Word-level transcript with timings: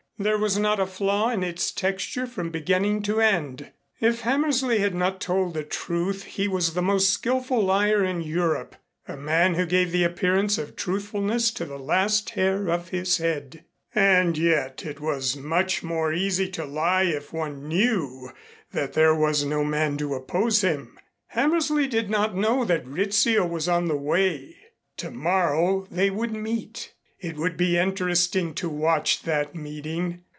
There 0.19 0.37
was 0.37 0.55
not 0.55 0.79
a 0.79 0.85
flaw 0.85 1.31
in 1.31 1.41
its 1.43 1.71
texture 1.71 2.27
from 2.27 2.51
beginning 2.51 3.01
to 3.09 3.19
end. 3.19 3.71
If 3.99 4.21
Hammersley 4.21 4.77
had 4.77 4.93
not 4.93 5.19
told 5.19 5.55
the 5.55 5.63
truth 5.63 6.25
he 6.25 6.47
was 6.47 6.75
the 6.75 6.81
most 6.83 7.09
skillful 7.11 7.59
liar 7.59 8.03
in 8.05 8.21
Europe, 8.21 8.75
a 9.07 9.17
man 9.17 9.55
who 9.55 9.65
gave 9.65 9.91
the 9.91 10.03
appearance 10.03 10.59
of 10.59 10.75
truthfulness 10.75 11.49
to 11.53 11.65
the 11.65 11.79
last 11.79 12.29
hair 12.29 12.67
of 12.69 12.89
his 12.89 13.17
head. 13.17 13.65
And 13.95 14.37
yet 14.37 14.85
it 14.85 14.99
was 14.99 15.35
much 15.35 15.81
more 15.81 16.13
easy 16.13 16.47
to 16.49 16.65
lie 16.65 17.05
if 17.05 17.33
one 17.33 17.67
knew 17.67 18.29
that 18.73 18.93
there 18.93 19.15
was 19.15 19.43
no 19.43 19.63
man 19.63 19.97
to 19.97 20.13
oppose 20.13 20.61
him. 20.61 20.99
Hammersley 21.29 21.87
did 21.87 22.11
not 22.11 22.35
know 22.35 22.63
that 22.63 22.85
Rizzio 22.85 23.43
was 23.43 23.67
on 23.67 23.87
the 23.87 23.97
way. 23.97 24.55
Tomorrow 24.97 25.87
they 25.89 26.11
would 26.11 26.31
meet. 26.31 26.93
It 27.23 27.35
would 27.37 27.55
be 27.55 27.77
interesting 27.77 28.55
to 28.55 28.67
watch 28.67 29.21
that 29.21 29.53
meeting. 29.53 30.23